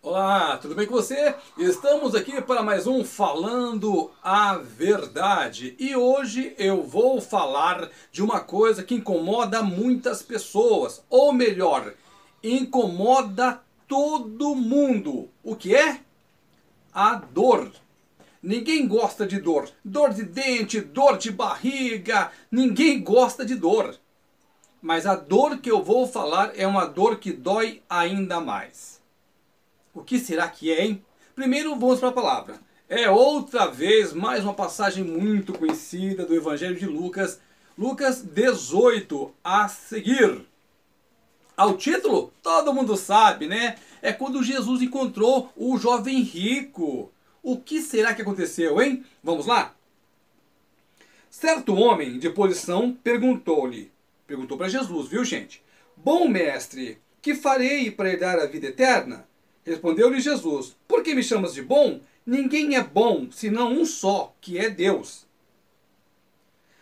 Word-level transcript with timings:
Olá, 0.00 0.56
tudo 0.58 0.76
bem 0.76 0.86
com 0.86 0.94
você? 0.94 1.34
Estamos 1.56 2.14
aqui 2.14 2.40
para 2.40 2.62
mais 2.62 2.86
um 2.86 3.02
Falando 3.02 4.12
a 4.22 4.56
Verdade. 4.56 5.74
E 5.76 5.96
hoje 5.96 6.54
eu 6.56 6.84
vou 6.84 7.20
falar 7.20 7.90
de 8.12 8.22
uma 8.22 8.38
coisa 8.38 8.84
que 8.84 8.94
incomoda 8.94 9.60
muitas 9.60 10.22
pessoas. 10.22 11.04
Ou 11.10 11.32
melhor, 11.32 11.94
incomoda 12.44 13.60
todo 13.88 14.54
mundo. 14.54 15.28
O 15.42 15.56
que 15.56 15.74
é? 15.74 16.00
A 16.94 17.16
dor. 17.16 17.72
Ninguém 18.40 18.86
gosta 18.86 19.26
de 19.26 19.40
dor. 19.40 19.68
Dor 19.84 20.14
de 20.14 20.22
dente, 20.22 20.80
dor 20.80 21.18
de 21.18 21.32
barriga. 21.32 22.30
Ninguém 22.52 23.02
gosta 23.02 23.44
de 23.44 23.56
dor. 23.56 23.96
Mas 24.80 25.06
a 25.06 25.16
dor 25.16 25.58
que 25.58 25.68
eu 25.68 25.82
vou 25.82 26.06
falar 26.06 26.52
é 26.56 26.64
uma 26.68 26.86
dor 26.86 27.16
que 27.16 27.32
dói 27.32 27.82
ainda 27.90 28.40
mais. 28.40 28.97
O 29.98 30.04
que 30.04 30.16
será 30.20 30.46
que 30.48 30.72
é, 30.72 30.84
hein? 30.84 31.04
Primeiro 31.34 31.76
vamos 31.76 31.98
para 31.98 32.10
a 32.10 32.12
palavra. 32.12 32.60
É 32.88 33.10
outra 33.10 33.66
vez 33.66 34.12
mais 34.12 34.44
uma 34.44 34.54
passagem 34.54 35.02
muito 35.02 35.52
conhecida 35.52 36.24
do 36.24 36.36
Evangelho 36.36 36.76
de 36.76 36.86
Lucas, 36.86 37.40
Lucas 37.76 38.22
18 38.22 39.34
a 39.42 39.66
seguir. 39.66 40.46
Ao 41.56 41.76
título, 41.76 42.32
todo 42.44 42.72
mundo 42.72 42.96
sabe, 42.96 43.48
né? 43.48 43.74
É 44.00 44.12
quando 44.12 44.40
Jesus 44.40 44.82
encontrou 44.82 45.52
o 45.56 45.76
jovem 45.76 46.22
rico. 46.22 47.10
O 47.42 47.56
que 47.56 47.82
será 47.82 48.14
que 48.14 48.22
aconteceu, 48.22 48.80
hein? 48.80 49.04
Vamos 49.20 49.46
lá? 49.46 49.74
Certo 51.28 51.74
homem 51.74 52.20
de 52.20 52.30
posição 52.30 52.96
perguntou-lhe, 53.02 53.90
perguntou 54.28 54.56
para 54.56 54.68
Jesus, 54.68 55.08
viu 55.08 55.24
gente? 55.24 55.60
Bom 55.96 56.28
mestre, 56.28 56.98
que 57.20 57.34
farei 57.34 57.90
para 57.90 58.10
herdar 58.10 58.38
a 58.38 58.46
vida 58.46 58.68
eterna? 58.68 59.26
Respondeu-lhe 59.68 60.18
Jesus: 60.18 60.74
Por 60.88 61.02
que 61.02 61.14
me 61.14 61.22
chamas 61.22 61.52
de 61.52 61.60
bom? 61.60 62.00
Ninguém 62.24 62.74
é 62.74 62.82
bom, 62.82 63.30
senão 63.30 63.70
um 63.70 63.84
só, 63.84 64.34
que 64.40 64.56
é 64.56 64.70
Deus. 64.70 65.26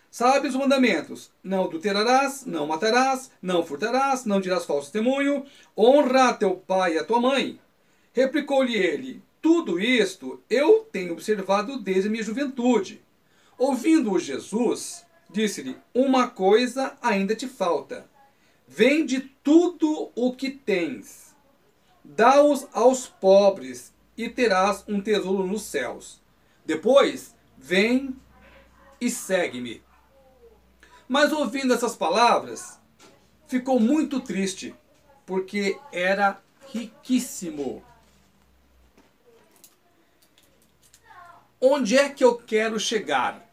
Sabes 0.08 0.52
os 0.52 0.60
mandamentos: 0.60 1.32
Não 1.42 1.64
adulterarás, 1.64 2.46
não 2.46 2.64
matarás, 2.68 3.32
não 3.42 3.66
furtarás, 3.66 4.24
não 4.24 4.40
dirás 4.40 4.64
falso 4.64 4.92
testemunho, 4.92 5.44
honra 5.76 6.28
a 6.28 6.34
teu 6.34 6.54
pai 6.54 6.94
e 6.94 6.98
a 6.98 7.04
tua 7.04 7.20
mãe. 7.20 7.58
Replicou-lhe 8.12 8.76
ele: 8.76 9.20
Tudo 9.42 9.80
isto 9.80 10.40
eu 10.48 10.86
tenho 10.92 11.12
observado 11.12 11.80
desde 11.80 12.08
minha 12.08 12.22
juventude. 12.22 13.02
Ouvindo-o 13.58 14.16
Jesus, 14.16 15.04
disse-lhe: 15.28 15.76
Uma 15.92 16.28
coisa 16.28 16.96
ainda 17.02 17.34
te 17.34 17.48
falta. 17.48 18.08
Vende 18.68 19.28
tudo 19.42 20.12
o 20.14 20.32
que 20.32 20.52
tens 20.52 21.26
Dá-os 22.08 22.68
aos 22.72 23.06
pobres 23.06 23.92
e 24.16 24.28
terás 24.28 24.84
um 24.86 25.00
tesouro 25.00 25.46
nos 25.46 25.62
céus. 25.62 26.20
Depois, 26.64 27.34
vem 27.58 28.16
e 29.00 29.10
segue-me. 29.10 29.82
Mas 31.08 31.32
ouvindo 31.32 31.74
essas 31.74 31.96
palavras, 31.96 32.78
ficou 33.46 33.78
muito 33.80 34.20
triste, 34.20 34.74
porque 35.26 35.78
era 35.92 36.40
riquíssimo. 36.72 37.84
Onde 41.60 41.98
é 41.98 42.08
que 42.08 42.22
eu 42.22 42.36
quero 42.36 42.78
chegar? 42.78 43.44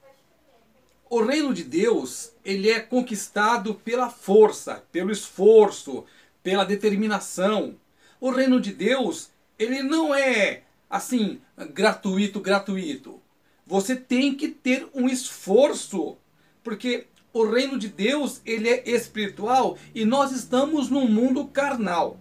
O 1.10 1.22
reino 1.24 1.54
de 1.54 1.64
Deus, 1.64 2.32
ele 2.46 2.70
é 2.70 2.80
conquistado 2.80 3.76
pela 3.76 4.10
força, 4.10 4.84
pelo 4.92 5.12
esforço, 5.12 6.06
pela 6.42 6.66
determinação. 6.66 7.76
O 8.24 8.32
reino 8.32 8.58
de 8.58 8.72
Deus, 8.72 9.32
ele 9.60 9.84
não 9.84 10.16
é 10.16 10.62
assim, 10.90 11.42
gratuito, 11.74 12.40
gratuito. 12.40 13.22
Você 13.68 13.98
tem 13.98 14.34
que 14.34 14.48
ter 14.48 14.88
um 14.94 15.10
esforço, 15.10 16.16
porque 16.64 17.08
o 17.34 17.46
reino 17.46 17.78
de 17.78 17.90
Deus, 17.90 18.40
ele 18.46 18.70
é 18.70 18.90
espiritual 18.90 19.78
e 19.94 20.06
nós 20.06 20.32
estamos 20.32 20.90
num 20.90 21.06
mundo 21.06 21.46
carnal. 21.48 22.18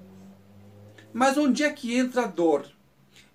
Mas 1.13 1.39
onde 1.39 1.63
é 1.63 1.71
que 1.71 1.97
entra 1.97 2.23
a 2.23 2.27
dor? 2.27 2.67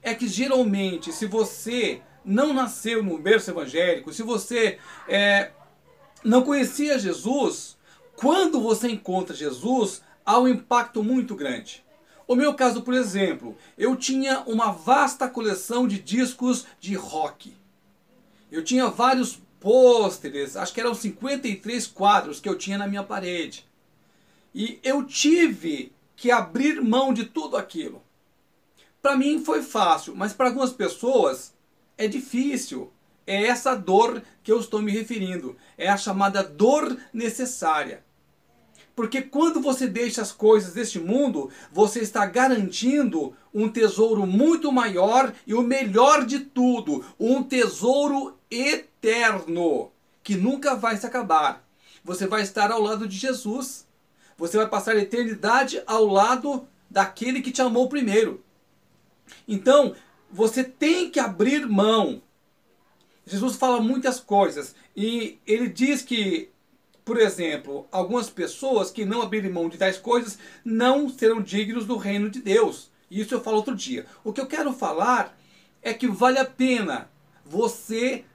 É 0.04 0.14
que 0.14 0.28
geralmente, 0.28 1.14
se 1.14 1.26
você 1.26 2.02
não 2.26 2.52
nasceu 2.52 3.02
num 3.02 3.18
berço 3.18 3.50
evangélico, 3.50 4.12
se 4.12 4.24
você 4.24 4.78
é, 5.08 5.52
não 6.22 6.44
conhecia 6.44 7.00
Jesus, 7.00 7.78
quando 8.18 8.60
você 8.60 8.90
encontra 8.90 9.34
Jesus, 9.34 10.02
há 10.26 10.38
um 10.38 10.50
impacto 10.50 11.02
muito 11.02 11.34
grande. 11.34 11.87
O 12.28 12.36
meu 12.36 12.54
caso, 12.54 12.82
por 12.82 12.94
exemplo, 12.94 13.58
eu 13.78 13.96
tinha 13.96 14.42
uma 14.42 14.72
vasta 14.72 15.30
coleção 15.30 15.88
de 15.88 15.98
discos 15.98 16.66
de 16.80 16.94
rock. 16.94 17.54
Eu 18.52 18.64
tinha 18.64 18.88
vários 18.88 19.40
pôsteres, 19.60 20.58
acho 20.58 20.74
que 20.74 20.82
eram 20.82 20.94
53 20.94 21.88
quadros 21.88 22.40
que 22.40 22.50
eu 22.50 22.58
tinha 22.58 22.78
na 22.78 22.88
minha 22.88 23.04
parede. 23.04 23.66
E 24.54 24.80
eu 24.84 25.04
tive 25.06 25.94
que 26.16 26.30
abrir 26.30 26.82
mão 26.82 27.14
de 27.14 27.26
tudo 27.26 27.56
aquilo. 27.56 28.04
Para 29.02 29.16
mim 29.16 29.44
foi 29.44 29.62
fácil, 29.62 30.16
mas 30.16 30.34
para 30.34 30.48
algumas 30.48 30.74
pessoas 30.74 31.54
é 31.98 32.08
difícil. 32.08 32.92
É 33.26 33.46
essa 33.46 33.76
dor 33.76 34.22
que 34.44 34.52
eu 34.52 34.60
estou 34.60 34.82
me 34.82 34.92
referindo. 34.92 35.56
É 35.78 35.90
a 35.90 35.98
chamada 35.98 36.44
dor 36.44 36.98
necessária. 37.14 38.04
Porque 38.98 39.22
quando 39.22 39.62
você 39.62 39.86
deixa 39.86 40.24
as 40.24 40.32
coisas 40.32 40.74
deste 40.74 41.00
mundo, 41.00 41.52
você 41.72 42.00
está 42.00 42.26
garantindo 42.26 43.32
um 43.54 43.70
tesouro 43.70 44.26
muito 44.26 44.72
maior 44.72 45.32
e 45.46 45.54
o 45.54 45.62
melhor 45.62 46.26
de 46.26 46.40
tudo, 46.40 47.06
um 47.20 47.44
tesouro 47.44 48.36
eterno, 48.50 49.92
que 50.24 50.36
nunca 50.36 50.76
vai 50.76 50.98
se 50.98 51.06
acabar. 51.06 51.64
Você 52.04 52.26
vai 52.26 52.42
estar 52.42 52.72
ao 52.72 52.82
lado 52.82 53.08
de 53.08 53.16
Jesus. 53.16 53.86
Você 54.36 54.58
vai 54.58 54.68
passar 54.68 54.96
a 54.96 55.02
eternidade 55.02 55.80
ao 55.86 56.04
lado 56.04 56.68
daquele 56.90 57.44
que 57.44 57.52
te 57.52 57.62
amou 57.62 57.88
primeiro. 57.88 58.44
Então, 59.48 59.94
você 60.32 60.64
tem 60.64 61.12
que 61.12 61.20
abrir 61.20 61.68
mão. 61.68 62.20
Jesus 63.28 63.58
fala 63.58 63.80
muitas 63.80 64.20
coisas 64.20 64.74
e 64.96 65.38
ele 65.46 65.70
diz 65.70 66.02
que 66.02 66.50
por 67.08 67.18
exemplo, 67.18 67.88
algumas 67.90 68.30
pessoas 68.30 68.92
que 68.92 69.06
não 69.06 69.22
abrirem 69.22 69.50
mão 69.50 69.70
de 69.70 69.78
tais 69.78 69.98
coisas 69.98 70.38
não 70.66 71.08
serão 71.08 71.42
dignos 71.42 71.86
do 71.86 71.96
reino 71.96 72.30
de 72.30 72.42
Deus. 72.42 72.92
Isso 73.10 73.34
eu 73.34 73.40
falo 73.40 73.56
outro 73.56 73.74
dia. 73.74 74.06
O 74.26 74.34
que 74.34 74.42
eu 74.42 74.46
quero 74.46 74.74
falar 74.74 75.34
é 75.82 75.94
que 75.94 76.06
vale 76.06 76.38
a 76.38 76.44
pena 76.44 77.10
você 77.46 78.26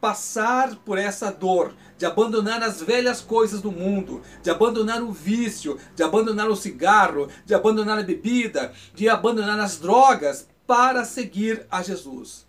passar 0.00 0.76
por 0.76 0.96
essa 0.96 1.32
dor, 1.32 1.74
de 1.98 2.06
abandonar 2.06 2.62
as 2.62 2.80
velhas 2.80 3.20
coisas 3.20 3.60
do 3.60 3.72
mundo, 3.72 4.22
de 4.44 4.48
abandonar 4.48 5.02
o 5.02 5.10
vício, 5.10 5.76
de 5.96 6.04
abandonar 6.04 6.48
o 6.48 6.54
cigarro, 6.54 7.28
de 7.44 7.52
abandonar 7.52 7.98
a 7.98 8.04
bebida, 8.04 8.72
de 8.94 9.08
abandonar 9.08 9.58
as 9.58 9.76
drogas 9.76 10.48
para 10.68 11.04
seguir 11.04 11.66
a 11.68 11.82
Jesus. 11.82 12.48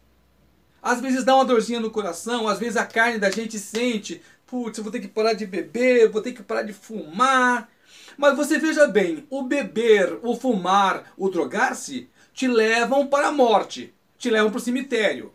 Às 0.81 0.99
vezes 0.99 1.23
dá 1.23 1.35
uma 1.35 1.45
dorzinha 1.45 1.79
no 1.79 1.91
coração, 1.91 2.47
às 2.47 2.57
vezes 2.57 2.75
a 2.75 2.85
carne 2.85 3.19
da 3.19 3.29
gente 3.29 3.59
sente, 3.59 4.19
putz, 4.51 4.77
eu 4.77 4.83
vou 4.83 4.91
ter 4.91 4.99
que 4.99 5.07
parar 5.07 5.31
de 5.31 5.45
beber, 5.45 6.11
vou 6.11 6.21
ter 6.21 6.33
que 6.33 6.43
parar 6.43 6.63
de 6.63 6.73
fumar. 6.73 7.69
Mas 8.17 8.35
você 8.35 8.59
veja 8.59 8.85
bem, 8.85 9.25
o 9.29 9.43
beber, 9.43 10.19
o 10.21 10.35
fumar, 10.35 11.13
o 11.17 11.29
drogar-se 11.29 12.09
te 12.33 12.47
levam 12.47 13.07
para 13.07 13.27
a 13.27 13.31
morte, 13.31 13.93
te 14.17 14.29
levam 14.29 14.51
para 14.51 14.57
o 14.57 14.61
cemitério. 14.61 15.33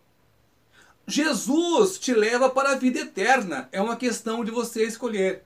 Jesus 1.07 1.97
te 1.97 2.13
leva 2.13 2.47
para 2.47 2.73
a 2.73 2.75
vida 2.75 2.99
eterna, 2.99 3.67
é 3.71 3.81
uma 3.81 3.95
questão 3.95 4.45
de 4.45 4.51
você 4.51 4.85
escolher. 4.85 5.43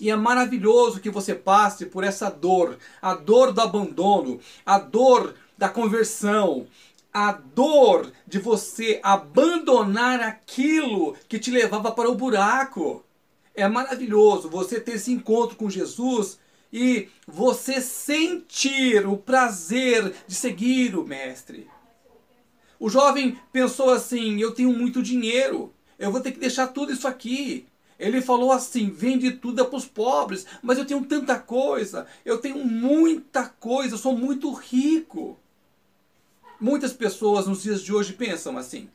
E 0.00 0.10
é 0.10 0.16
maravilhoso 0.16 0.98
que 0.98 1.10
você 1.10 1.36
passe 1.36 1.86
por 1.86 2.02
essa 2.02 2.28
dor, 2.28 2.76
a 3.00 3.14
dor 3.14 3.52
do 3.52 3.60
abandono, 3.60 4.40
a 4.66 4.80
dor 4.80 5.36
da 5.56 5.68
conversão, 5.68 6.66
a 7.12 7.32
dor 7.32 8.10
de 8.26 8.38
você 8.38 8.98
abandonar 9.02 10.20
aquilo 10.20 11.14
que 11.28 11.38
te 11.38 11.50
levava 11.50 11.92
para 11.92 12.08
o 12.08 12.14
buraco. 12.14 13.04
É 13.54 13.68
maravilhoso 13.68 14.48
você 14.48 14.80
ter 14.80 14.92
esse 14.94 15.12
encontro 15.12 15.56
com 15.56 15.68
Jesus 15.68 16.38
e 16.72 17.08
você 17.26 17.82
sentir 17.82 19.06
o 19.06 19.16
prazer 19.16 20.14
de 20.26 20.34
seguir 20.34 20.96
o 20.96 21.04
Mestre. 21.04 21.68
O 22.80 22.88
jovem 22.88 23.38
pensou 23.52 23.90
assim: 23.90 24.40
eu 24.40 24.52
tenho 24.52 24.72
muito 24.72 25.02
dinheiro, 25.02 25.72
eu 25.98 26.10
vou 26.10 26.20
ter 26.20 26.32
que 26.32 26.40
deixar 26.40 26.68
tudo 26.68 26.92
isso 26.92 27.06
aqui. 27.06 27.66
Ele 27.98 28.22
falou 28.22 28.50
assim: 28.50 28.90
vende 28.90 29.32
tudo 29.32 29.64
para 29.66 29.76
os 29.76 29.84
pobres, 29.84 30.46
mas 30.62 30.78
eu 30.78 30.86
tenho 30.86 31.04
tanta 31.04 31.38
coisa, 31.38 32.06
eu 32.24 32.38
tenho 32.38 32.64
muita 32.64 33.44
coisa, 33.46 33.94
eu 33.94 33.98
sou 33.98 34.16
muito 34.16 34.50
rico. 34.50 35.38
Muitas 36.62 36.92
pessoas 36.92 37.48
nos 37.48 37.64
dias 37.64 37.82
de 37.82 37.92
hoje 37.92 38.12
pensam 38.12 38.56
assim. 38.56 38.88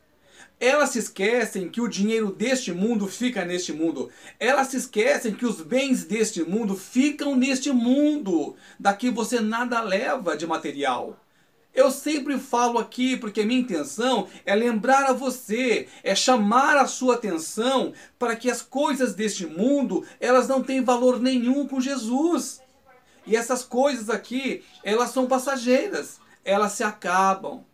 Elas 0.57 0.91
se 0.91 0.99
esquecem 0.99 1.67
que 1.67 1.81
o 1.81 1.89
dinheiro 1.89 2.31
deste 2.31 2.71
mundo 2.71 3.07
fica 3.07 3.43
neste 3.43 3.73
mundo. 3.73 4.09
Elas 4.39 4.67
se 4.67 4.77
esquecem 4.77 5.33
que 5.33 5.45
os 5.45 5.59
bens 5.59 6.05
deste 6.05 6.43
mundo 6.43 6.77
ficam 6.77 7.35
neste 7.35 7.69
mundo. 7.69 8.55
Daqui 8.79 9.09
você 9.09 9.41
nada 9.41 9.81
leva 9.81 10.37
de 10.37 10.47
material. 10.47 11.19
Eu 11.75 11.91
sempre 11.91 12.39
falo 12.39 12.79
aqui 12.79 13.17
porque 13.17 13.43
minha 13.43 13.59
intenção 13.59 14.29
é 14.45 14.55
lembrar 14.55 15.03
a 15.03 15.11
você, 15.11 15.89
é 16.05 16.15
chamar 16.15 16.77
a 16.77 16.87
sua 16.87 17.15
atenção 17.15 17.91
para 18.17 18.37
que 18.37 18.49
as 18.49 18.61
coisas 18.61 19.13
deste 19.13 19.45
mundo, 19.45 20.05
elas 20.21 20.47
não 20.47 20.63
têm 20.63 20.85
valor 20.85 21.19
nenhum 21.19 21.67
com 21.67 21.81
Jesus. 21.81 22.61
E 23.25 23.35
essas 23.35 23.61
coisas 23.61 24.09
aqui, 24.09 24.63
elas 24.85 25.09
são 25.09 25.27
passageiras, 25.27 26.17
elas 26.47 26.71
se 26.71 26.83
acabam. 26.83 27.65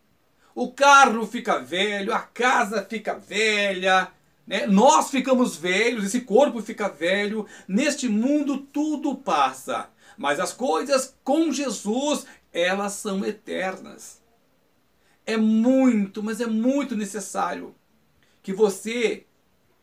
O 0.56 0.72
carro 0.72 1.26
fica 1.28 1.60
velho, 1.60 2.14
a 2.14 2.20
casa 2.20 2.84
fica 2.84 3.14
velha, 3.14 4.12
né? 4.46 4.66
nós 4.66 5.12
ficamos 5.12 5.56
velhos, 5.56 6.04
esse 6.04 6.22
corpo 6.22 6.60
fica 6.62 6.90
velho. 6.90 7.48
Neste 7.68 8.10
mundo 8.10 8.58
tudo 8.58 9.16
passa. 9.16 9.90
Mas 10.18 10.40
as 10.40 10.52
coisas 10.52 11.16
com 11.24 11.52
Jesus, 11.52 12.26
elas 12.52 12.94
são 12.94 13.24
eternas. 13.24 14.22
É 15.26 15.38
muito, 15.38 16.22
mas 16.24 16.42
é 16.42 16.48
muito 16.48 16.96
necessário 16.96 17.76
que 18.42 18.52
você 18.52 19.26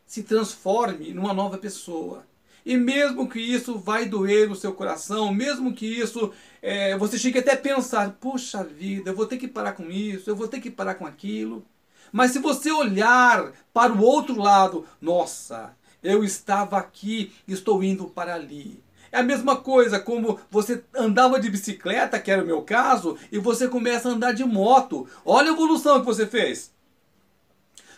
se 0.05 0.23
transforme 0.23 1.13
numa 1.13 1.33
nova 1.33 1.57
pessoa. 1.57 2.27
E 2.65 2.77
mesmo 2.77 3.27
que 3.27 3.39
isso 3.39 3.77
vai 3.77 4.05
doer 4.05 4.47
no 4.47 4.55
seu 4.55 4.73
coração, 4.73 5.33
mesmo 5.33 5.73
que 5.73 5.85
isso 5.85 6.31
é, 6.61 6.95
você 6.97 7.17
chegue 7.17 7.39
até 7.39 7.53
a 7.53 7.57
pensar, 7.57 8.11
puxa 8.19 8.63
vida, 8.63 9.09
eu 9.09 9.15
vou 9.15 9.25
ter 9.25 9.37
que 9.37 9.47
parar 9.47 9.73
com 9.73 9.89
isso, 9.89 10.29
eu 10.29 10.35
vou 10.35 10.47
ter 10.47 10.59
que 10.59 10.69
parar 10.69 10.95
com 10.95 11.05
aquilo. 11.05 11.65
Mas 12.11 12.31
se 12.31 12.39
você 12.39 12.71
olhar 12.71 13.51
para 13.73 13.93
o 13.93 14.01
outro 14.01 14.39
lado, 14.39 14.85
nossa, 14.99 15.75
eu 16.03 16.23
estava 16.23 16.77
aqui, 16.77 17.31
estou 17.47 17.83
indo 17.83 18.05
para 18.05 18.35
ali. 18.35 18.83
É 19.11 19.19
a 19.19 19.23
mesma 19.23 19.57
coisa 19.57 19.99
como 19.99 20.39
você 20.49 20.83
andava 20.95 21.39
de 21.39 21.49
bicicleta, 21.49 22.19
que 22.19 22.31
era 22.31 22.43
o 22.43 22.45
meu 22.45 22.61
caso, 22.61 23.17
e 23.31 23.39
você 23.39 23.67
começa 23.67 24.07
a 24.07 24.13
andar 24.13 24.31
de 24.31 24.43
moto. 24.45 25.07
Olha 25.25 25.49
a 25.49 25.53
evolução 25.53 25.99
que 25.99 26.05
você 26.05 26.25
fez. 26.25 26.71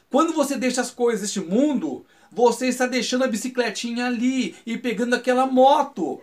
Quando 0.10 0.34
você 0.34 0.58
deixa 0.58 0.82
as 0.82 0.92
coisas 0.92 1.22
deste 1.22 1.40
mundo, 1.40 2.06
você 2.34 2.68
está 2.68 2.88
deixando 2.88 3.24
a 3.24 3.28
bicicletinha 3.28 4.08
ali 4.08 4.56
e 4.66 4.78
pegando 4.78 5.14
aquela 5.14 5.46
moto, 5.46 6.20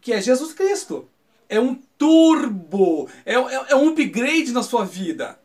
que 0.00 0.12
é 0.12 0.20
Jesus 0.20 0.52
Cristo. 0.52 1.08
É 1.48 1.60
um 1.60 1.74
turbo, 1.96 3.08
é, 3.24 3.34
é, 3.34 3.64
é 3.70 3.76
um 3.76 3.88
upgrade 3.88 4.52
na 4.52 4.62
sua 4.62 4.84
vida. 4.84 5.38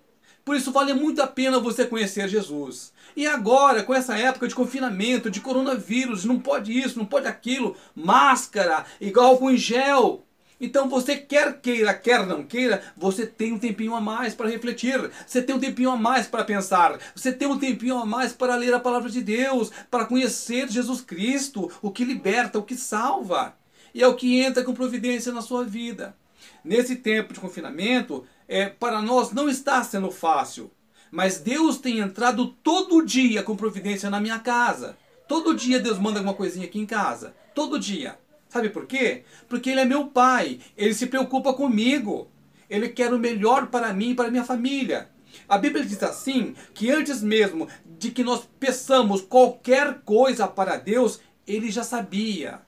Por 0.43 0.55
isso 0.55 0.71
vale 0.71 0.93
muito 0.93 1.21
a 1.21 1.27
pena 1.27 1.59
você 1.59 1.85
conhecer 1.85 2.27
Jesus. 2.29 2.93
E 3.15 3.25
agora, 3.25 3.81
com 3.81 3.93
essa 3.93 4.17
época 4.17 4.47
de 4.47 4.53
confinamento, 4.53 5.31
de 5.31 5.41
coronavírus, 5.41 6.23
não 6.23 6.39
pode 6.39 6.77
isso, 6.77 6.99
não 6.99 7.05
pode 7.05 7.27
aquilo, 7.27 7.75
máscara, 7.95 8.85
igual 9.01 9.37
com 9.37 9.55
gel. 9.55 10.23
Então 10.59 10.87
você 10.87 11.17
quer 11.17 11.59
queira, 11.59 11.93
quer 11.93 12.25
não 12.25 12.43
queira, 12.43 12.81
você 12.95 13.25
tem 13.25 13.51
um 13.51 13.59
tempinho 13.59 13.93
a 13.93 13.99
mais 13.99 14.33
para 14.33 14.49
refletir, 14.49 15.11
você 15.27 15.41
tem 15.41 15.55
um 15.55 15.59
tempinho 15.59 15.91
a 15.91 15.97
mais 15.97 16.27
para 16.27 16.45
pensar, 16.45 16.97
você 17.13 17.31
tem 17.31 17.47
um 17.47 17.59
tempinho 17.59 17.97
a 17.97 18.05
mais 18.05 18.31
para 18.31 18.55
ler 18.55 18.73
a 18.73 18.79
palavra 18.79 19.09
de 19.09 19.21
Deus, 19.21 19.71
para 19.91 20.05
conhecer 20.05 20.69
Jesus 20.69 21.01
Cristo, 21.01 21.69
o 21.81 21.91
que 21.91 22.05
liberta, 22.05 22.57
o 22.57 22.63
que 22.63 22.75
salva. 22.75 23.55
E 23.93 24.01
é 24.01 24.07
o 24.07 24.15
que 24.15 24.41
entra 24.41 24.63
com 24.63 24.73
providência 24.73 25.31
na 25.31 25.41
sua 25.41 25.63
vida. 25.63 26.15
Nesse 26.63 26.97
tempo 26.97 27.33
de 27.33 27.39
confinamento, 27.39 28.25
é, 28.47 28.67
para 28.67 29.01
nós 29.01 29.31
não 29.31 29.49
está 29.49 29.83
sendo 29.83 30.11
fácil. 30.11 30.71
Mas 31.11 31.39
Deus 31.39 31.77
tem 31.77 31.99
entrado 31.99 32.47
todo 32.63 33.05
dia 33.05 33.41
com 33.43 33.55
providência 33.55 34.09
na 34.09 34.19
minha 34.19 34.39
casa. 34.39 34.97
Todo 35.27 35.55
dia 35.55 35.79
Deus 35.79 35.97
manda 35.97 36.19
alguma 36.19 36.35
coisinha 36.35 36.65
aqui 36.65 36.79
em 36.79 36.85
casa. 36.85 37.33
Todo 37.53 37.79
dia. 37.79 38.17
Sabe 38.55 38.69
por 38.69 38.85
quê? 38.85 39.25
Porque 39.49 39.69
Ele 39.69 39.81
é 39.81 39.85
meu 39.85 40.07
pai. 40.07 40.61
Ele 40.77 40.93
se 40.93 41.07
preocupa 41.07 41.53
comigo. 41.53 42.31
Ele 42.69 42.87
quer 42.87 43.13
o 43.13 43.19
melhor 43.19 43.67
para 43.67 43.91
mim 43.91 44.11
e 44.11 44.15
para 44.15 44.31
minha 44.31 44.45
família. 44.45 45.09
A 45.45 45.57
Bíblia 45.57 45.83
diz 45.83 46.01
assim: 46.01 46.55
que 46.73 46.89
antes 46.89 47.21
mesmo 47.21 47.67
de 47.99 48.11
que 48.11 48.23
nós 48.23 48.47
peçamos 48.57 49.21
qualquer 49.21 49.99
coisa 50.05 50.47
para 50.47 50.77
Deus, 50.77 51.19
Ele 51.45 51.69
já 51.69 51.83
sabia. 51.83 52.61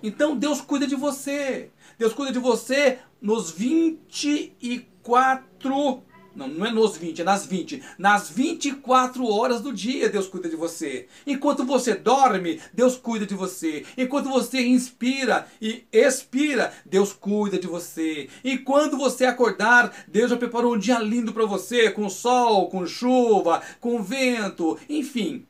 Então 0.00 0.36
Deus 0.36 0.60
cuida 0.60 0.86
de 0.86 0.94
você. 0.94 1.72
Deus 1.98 2.12
cuida 2.12 2.30
de 2.30 2.38
você 2.38 3.00
nos 3.20 3.50
24 3.50 6.04
não, 6.38 6.46
não 6.46 6.66
é 6.66 6.70
nos 6.70 6.96
20, 6.96 7.20
é 7.20 7.24
nas 7.24 7.44
20. 7.44 7.82
Nas 7.98 8.30
24 8.30 9.26
horas 9.26 9.60
do 9.60 9.72
dia 9.72 10.08
Deus 10.08 10.28
cuida 10.28 10.48
de 10.48 10.54
você. 10.54 11.08
Enquanto 11.26 11.64
você 11.64 11.94
dorme, 11.94 12.60
Deus 12.72 12.96
cuida 12.96 13.26
de 13.26 13.34
você. 13.34 13.84
Enquanto 13.96 14.28
você 14.28 14.64
inspira 14.64 15.48
e 15.60 15.84
expira, 15.92 16.72
Deus 16.86 17.12
cuida 17.12 17.58
de 17.58 17.66
você. 17.66 18.28
E 18.44 18.56
quando 18.56 18.96
você 18.96 19.24
acordar, 19.24 19.92
Deus 20.06 20.30
já 20.30 20.36
preparou 20.36 20.74
um 20.74 20.78
dia 20.78 21.00
lindo 21.00 21.32
para 21.32 21.44
você, 21.44 21.90
com 21.90 22.08
sol, 22.08 22.68
com 22.68 22.86
chuva, 22.86 23.60
com 23.80 24.00
vento, 24.00 24.78
enfim. 24.88 25.44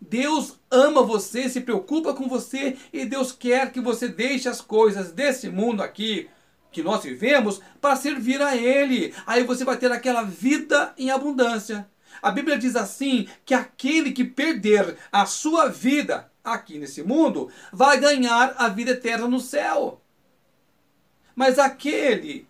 Deus 0.00 0.58
ama 0.70 1.02
você, 1.02 1.50
se 1.50 1.60
preocupa 1.60 2.14
com 2.14 2.26
você 2.26 2.78
e 2.90 3.04
Deus 3.04 3.32
quer 3.32 3.70
que 3.70 3.80
você 3.82 4.08
deixe 4.08 4.48
as 4.48 4.62
coisas 4.62 5.12
desse 5.12 5.50
mundo 5.50 5.82
aqui 5.82 6.26
que 6.70 6.82
nós 6.82 7.02
vivemos 7.02 7.60
para 7.80 7.96
servir 7.96 8.40
a 8.40 8.56
Ele. 8.56 9.14
Aí 9.26 9.44
você 9.44 9.64
vai 9.64 9.76
ter 9.76 9.90
aquela 9.90 10.22
vida 10.22 10.94
em 10.96 11.10
abundância. 11.10 11.88
A 12.22 12.30
Bíblia 12.30 12.58
diz 12.58 12.76
assim: 12.76 13.28
que 13.44 13.54
aquele 13.54 14.12
que 14.12 14.24
perder 14.24 14.96
a 15.10 15.26
sua 15.26 15.68
vida 15.68 16.30
aqui 16.42 16.78
nesse 16.78 17.02
mundo 17.02 17.50
vai 17.72 17.98
ganhar 17.98 18.54
a 18.56 18.68
vida 18.68 18.92
eterna 18.92 19.28
no 19.28 19.40
céu. 19.40 20.00
Mas 21.34 21.58
aquele 21.58 22.48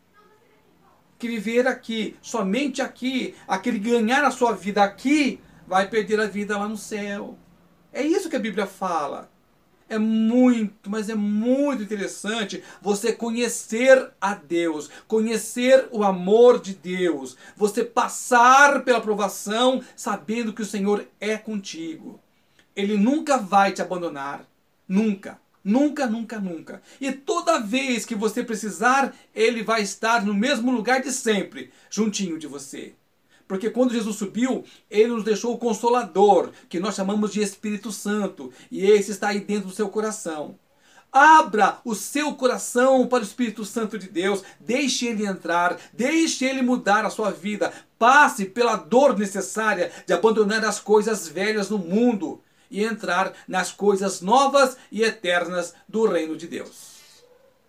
que 1.18 1.28
viver 1.28 1.66
aqui, 1.66 2.16
somente 2.22 2.80
aqui, 2.80 3.34
aquele 3.46 3.78
que 3.78 3.90
ganhar 3.90 4.24
a 4.24 4.30
sua 4.30 4.52
vida 4.52 4.82
aqui, 4.82 5.40
vai 5.66 5.88
perder 5.88 6.18
a 6.18 6.26
vida 6.26 6.56
lá 6.56 6.66
no 6.66 6.78
céu. 6.78 7.38
É 7.92 8.02
isso 8.02 8.30
que 8.30 8.36
a 8.36 8.40
Bíblia 8.40 8.66
fala. 8.66 9.30
É 9.90 9.98
muito, 9.98 10.88
mas 10.88 11.08
é 11.08 11.16
muito 11.16 11.82
interessante 11.82 12.62
você 12.80 13.12
conhecer 13.12 14.12
a 14.20 14.34
Deus, 14.36 14.88
conhecer 15.08 15.88
o 15.90 16.04
amor 16.04 16.60
de 16.60 16.74
Deus, 16.74 17.36
você 17.56 17.82
passar 17.82 18.84
pela 18.84 19.00
provação 19.00 19.82
sabendo 19.96 20.52
que 20.52 20.62
o 20.62 20.66
Senhor 20.66 21.04
é 21.20 21.36
contigo. 21.36 22.20
Ele 22.76 22.96
nunca 22.96 23.36
vai 23.36 23.72
te 23.72 23.82
abandonar, 23.82 24.48
nunca. 24.88 25.40
Nunca, 25.62 26.06
nunca, 26.06 26.38
nunca. 26.38 26.80
E 27.00 27.12
toda 27.12 27.60
vez 27.60 28.06
que 28.06 28.14
você 28.14 28.44
precisar, 28.44 29.12
ele 29.34 29.62
vai 29.62 29.82
estar 29.82 30.24
no 30.24 30.32
mesmo 30.32 30.70
lugar 30.70 31.02
de 31.02 31.12
sempre, 31.12 31.70
juntinho 31.90 32.38
de 32.38 32.46
você. 32.46 32.94
Porque 33.50 33.68
quando 33.68 33.92
Jesus 33.92 34.14
subiu, 34.14 34.62
ele 34.88 35.08
nos 35.08 35.24
deixou 35.24 35.52
o 35.52 35.58
consolador, 35.58 36.52
que 36.68 36.78
nós 36.78 36.94
chamamos 36.94 37.32
de 37.32 37.42
Espírito 37.42 37.90
Santo, 37.90 38.52
e 38.70 38.88
esse 38.88 39.10
está 39.10 39.30
aí 39.30 39.40
dentro 39.40 39.66
do 39.66 39.74
seu 39.74 39.88
coração. 39.88 40.56
Abra 41.10 41.78
o 41.84 41.92
seu 41.96 42.32
coração 42.36 43.08
para 43.08 43.18
o 43.18 43.26
Espírito 43.26 43.64
Santo 43.64 43.98
de 43.98 44.08
Deus, 44.08 44.44
deixe 44.60 45.06
ele 45.06 45.26
entrar, 45.26 45.76
deixe 45.92 46.44
ele 46.44 46.62
mudar 46.62 47.04
a 47.04 47.10
sua 47.10 47.32
vida. 47.32 47.72
Passe 47.98 48.44
pela 48.44 48.76
dor 48.76 49.18
necessária 49.18 49.90
de 50.06 50.12
abandonar 50.12 50.64
as 50.64 50.78
coisas 50.78 51.26
velhas 51.26 51.68
no 51.68 51.78
mundo 51.78 52.40
e 52.70 52.84
entrar 52.84 53.32
nas 53.48 53.72
coisas 53.72 54.20
novas 54.20 54.76
e 54.92 55.02
eternas 55.02 55.74
do 55.88 56.06
reino 56.06 56.36
de 56.36 56.46
Deus. 56.46 56.89